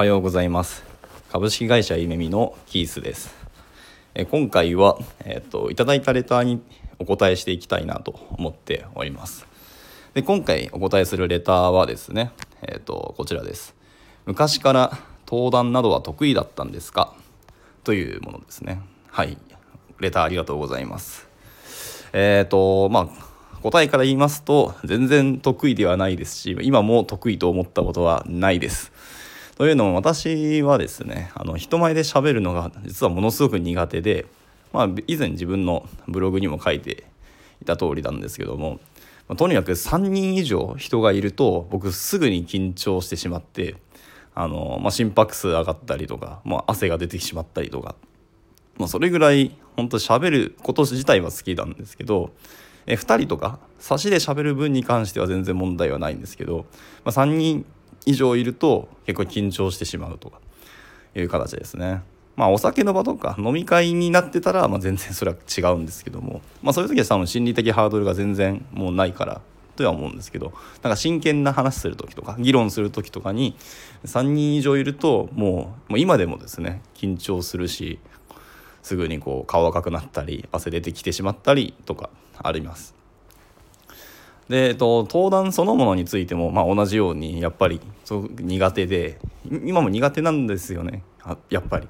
[0.00, 0.82] はようございます。
[1.30, 3.34] 株式会社イメミのキースです。
[4.14, 6.62] え今回はえっ、といただいたレターに
[6.98, 9.46] お答えしていきたいなと思っております。
[10.14, 12.32] で今回お答えするレターはですね
[12.62, 13.74] えっ、とこちらです。
[14.24, 17.12] 昔から登壇などは得意だったんですか？
[17.84, 18.80] というものですね。
[19.10, 19.36] はい。
[19.98, 21.28] レターありがとうございます。
[22.14, 23.08] えっ、とまあ
[23.60, 28.92] 答えから言いますと全然得意ではないですし今も得意と思ったことはないです。
[29.60, 34.24] というのも私はですねあの人前で喋るのが実はものすごく苦手で、
[34.72, 37.04] まあ、以前自分のブログにも書いて
[37.60, 38.80] いた通りなんですけども、
[39.28, 43.76] まあ、とにかく3人以上人がいると僕すぐに緊張してしまって
[44.34, 47.96] あの、まあ、心拍数上がったりとか、まあ、汗が出てしまったりとか、
[48.78, 52.30] まあ、それぐらい本当喋ること自体は好きなんですけど
[52.86, 56.64] え2人とか差しで喋る分に関しては全然問題はないんですけど、
[57.04, 57.66] まあ、3人
[58.06, 60.40] 以上いると結構緊張してしまうとか
[61.14, 62.02] いう形ですね。
[62.36, 69.40] まあお酒の場とか飲み会になってたら、まあ、全然それは違うんですけども、まあ、そういう時は多分心理的ハードルが全然もうないから
[69.76, 73.56] とは思うんですけどなんか真剣な話する時とか議論する時とかに
[74.04, 77.98] 3人以上いるともうもう今でもですね緊張するし
[78.82, 82.99] すぐにこう顔赤くなったり汗出てきてしまったりとかあります。
[84.50, 91.04] で、えっと、登壇そのものについても、まあ、同じようにやっぱりそう苦手で今も苦手なんですよね。
[91.48, 91.88] やっぱり。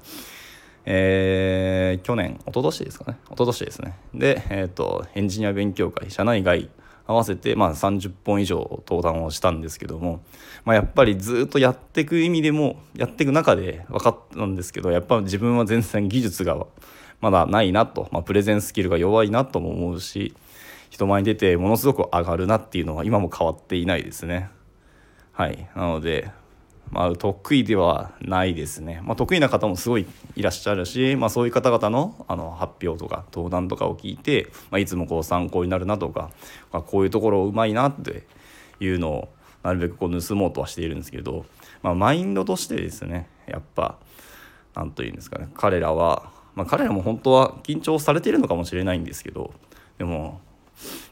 [0.83, 3.17] えー、去年一昨年ですかね。
[3.25, 3.97] 一昨年ですね。
[4.13, 6.69] で、えーと、エンジニア勉強会社内外
[7.07, 10.21] 合わせて、まあ、30本以上登壇をしたんですけども、
[10.63, 16.65] まあ、やっぱりずっとやっていく意味でもやっていく中で分かったんですけどやっぱ自分は全然技術が
[17.21, 20.35] まだないなと、まあ、プレゼンスキルが弱いなとも思うし
[20.91, 24.49] 人前に出てものすごく上がるなっていうのは今も変わっていないですね。
[25.31, 26.29] はいなので
[26.91, 36.31] まあ、得意ではないですね、まあ、得意な方もすごいいらっしゃるし、まあ、そういう方々のあの発表とか登壇とかを聞いて、まあ、いつもこう参考になるなとか、
[36.73, 38.23] まあ、こういうところうまいなって
[38.81, 39.29] いうのを
[39.63, 41.45] なるべくこう盗もうとはしているんですけど、
[41.81, 43.97] まあ、マインドとしてですねやっぱ
[44.75, 49.53] 何と言うんですかね彼らはまあ、彼らも本当は緊張されているのかもしれないんですけど
[49.97, 50.41] でも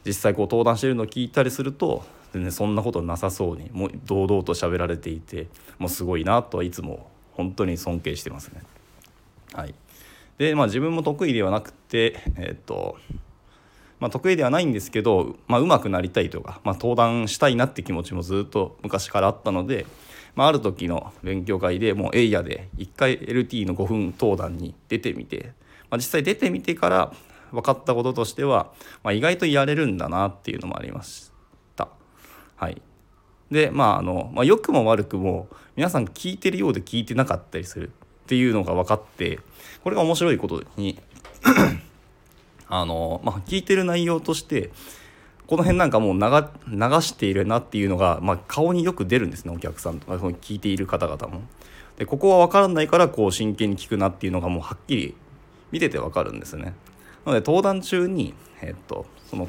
[0.04, 5.48] 実際こう登壇してるのを聞いたりすると全然そんなことなさそうにもう堂々と喋られていて
[5.78, 8.62] もうすごいなとはいつも本当に尊敬してますね。
[9.52, 9.74] はい、
[10.38, 12.96] でまあ自分も得意ではなくてえ、っと
[13.98, 19.84] まあ、得意ではないんですけど、まあ、上手くなりたいとか、まあ、登壇したいなって気持ちもずっと昔からあったので
[20.34, 25.52] まあ、ある時の勉強会でもうエイヤで1回 LT の5分登壇に出てみて、
[25.90, 27.12] まあ、実際出てみてから
[27.52, 28.72] 分かったこととしては、
[29.02, 31.30] まあ、意外とやれるんだなっていうのもありまし
[31.76, 31.88] た。
[32.56, 32.80] はい、
[33.50, 37.92] でまああの、まあ、良くも悪くも皆さん聞いてるようで聞いてなかったりするっ
[38.26, 39.40] ていうのが分かって
[39.82, 40.98] これが面白いことに
[42.68, 44.70] あの、まあ、聞いてる内容として
[45.46, 46.20] この辺なんかもう流
[47.00, 51.42] しているなっていうのが、まあ、顔によく出るんですねお客さんとか聞いている方々も。
[51.98, 55.14] でここは分からないからこう真剣に聞くなっていうのがもうはっきり
[55.72, 56.72] 見てて分かるんですね。
[57.24, 59.48] なので登壇中に、えっと、その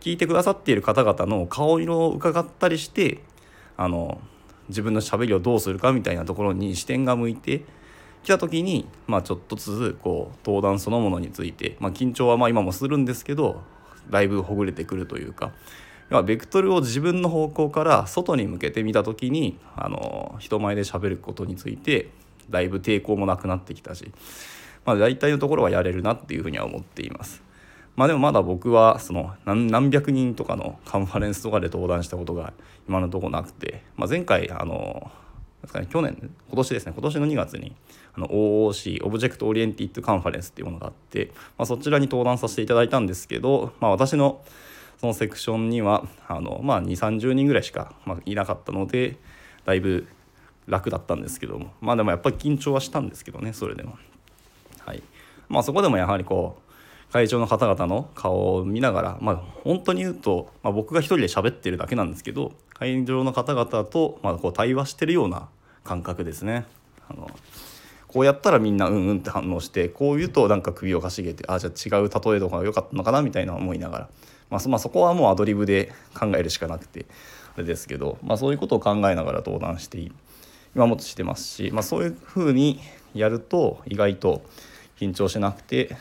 [0.00, 3.22] 聞いてくださっている方々の顔色を伺ったりして
[3.76, 4.20] あの
[4.68, 7.62] 自分のしゃべりをどうするかみたいなところに視点が向いて
[8.22, 13.62] きた時に、まあ、ちょっとずつこう登壇そのものについて、まあ、緊張はまあ今もするんですけど
[14.10, 15.52] だいぶほぐれてくるというか
[16.10, 22.10] 要はベクトルを自分の方向から外に向けてみた時にあの人前で喋ることについて
[22.48, 24.12] だいぶ抵抗もなくなってきたし、
[24.86, 27.42] まあ、大体のところはやれるなっていうふうには思っています。
[27.96, 32.52] まあでもまだ僕はその何百人とかのカンファレンスとかで登壇したことが
[32.88, 35.10] 今のとこなくて、まあ、前回あの
[35.62, 36.16] ですかね、去年
[36.48, 37.74] 今年ですね今年の2月に
[38.14, 44.42] あの OOC Object Oriented Conference っていうものがあって、まあ、そちらに登壇させていただいたんですけど、まあ、私の
[44.98, 49.16] そのセクションにはあの、まあ、2 3 0人ぐらいしか、まあ、いなかったので
[49.64, 50.06] だいぶ
[50.66, 53.96] 楽だったんですけどもまあでもやっぱり緊張はしたんですけどねそれでも。
[54.86, 55.02] はい
[55.48, 65.48] まあ、そこでもやはりこう会場の方々の顔を見ながら、まあ、本当に言うと、まあ、僕が一人で喋ってるだけなんですけど会場の方々と、まあ、こう対話してるような
[65.84, 66.66] 感覚ですね。
[67.08, 67.30] あの
[68.08, 74.08] こうやったらみんなうんうんって反応してこう言うとなんか首をかしげてあじゃあ違う例えとかが良かったのかなみたいな思いながら、
[74.48, 77.06] まあそまあ、そこはもうアドリブで考えるしかなくて
[77.56, 80.10] あれですけど、まあ、そういうことを考えながら登壇して
[80.74, 82.80] 今もしてますし、まあ、そういうふうに
[83.14, 84.42] やると意外と
[84.98, 85.96] 緊張しなくて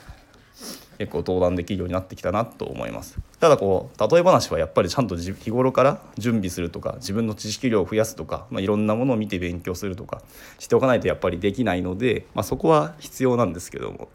[0.97, 3.19] 結構登壇できるようになってきたなと思います。
[3.39, 10.21] ただこう例え話はやっぱりちゃんと日頃から準備するとか自分の知識量を増やすとか、まあ、いろんなものを見て勉強するとか
[10.59, 14.07] しておかないとやっぱりできないので、まあ、そこは必要なんですけども。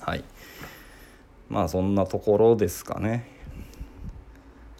[0.00, 0.24] はい。
[1.48, 3.41] まあそんなところですかね。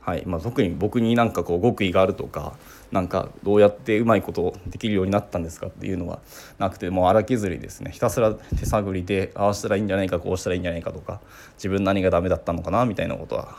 [0.03, 0.25] はい。
[0.27, 2.55] まあ、特に僕になんかこう極意があるとか
[2.91, 6.21] なんかどうやってうまいことできるようになったんですかっていうのは
[6.59, 7.93] なくてもう荒削りですね。
[7.93, 11.21] ひたすら手探りでああしたらいいんじゃないかこうしたらいいんじゃないかとか
[11.55, 13.57] 自分何がダメだったのかなみたいなことは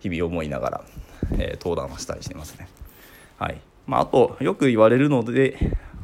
[0.00, 0.84] 日々思いながら、
[1.32, 2.68] えー、登壇はしたりしてますね。
[3.38, 3.60] はい。
[3.86, 5.56] まあ、あとよく言われるので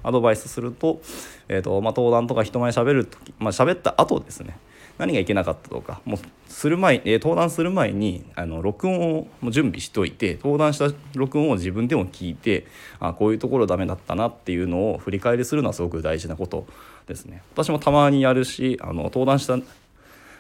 [0.03, 1.01] アドバイスすると,、
[1.49, 4.57] えーとまあ、登壇とか人前しゃべる時、まあ、喋った後ですね。
[4.99, 12.67] 何がいけなかったとかもうする前、えー、登壇する前にあの録音を準備しておいて登壇した録音を自分でも聞いて
[12.99, 16.67] あこういうところダメだったなっていうのを振り返りするのはすごく大事なこと
[17.07, 17.43] ですね。
[17.53, 19.59] 私もたまにやるしあの登壇した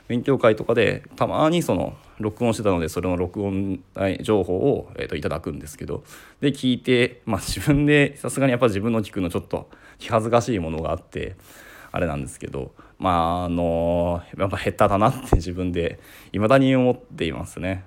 [0.08, 3.80] 勉強会とかでたまにその録音してたのでそれの録音
[4.22, 6.04] 情報を、えー、といただくんですけど
[6.40, 9.68] で聞いて、まあ、自分でさすがにやっぱ自分の聞くのちょっと
[9.98, 11.36] 気恥ずかしいものがあって
[11.92, 15.98] あれなんですけどまああのやっぱ下手だなって 自分で
[16.32, 17.84] 未だに思っていますね。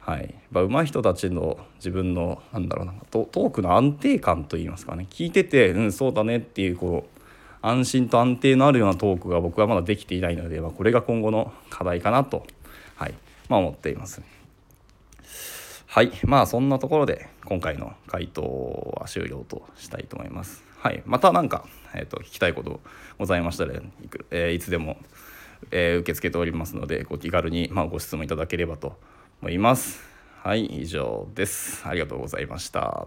[0.00, 7.20] はい、やっ上手い人たちの自分のなんだろうなトークの安定感といいますかね聞いててうんそうだねっていうこう
[7.66, 12.46] 安心と安定のあるようなトークが僕はまだできていないので、まあ、これが今後の課題かなと、
[12.96, 13.14] はい
[13.48, 14.22] まあ、思っています。
[15.86, 18.42] はいまあそんなところで今回の回答
[19.00, 20.73] は終了としたいと思います。
[20.84, 21.64] はい、また何か、
[21.94, 22.78] えーと、聞きたいこと
[23.18, 24.98] ございましたらいく、えー、いつでも、
[25.70, 28.98] えー、受け付けておりますのでご気軽に、まあ、ご質問いただければと
[29.40, 30.02] 思います。
[30.42, 31.88] はい以上です。
[31.88, 33.06] ありがとうございました。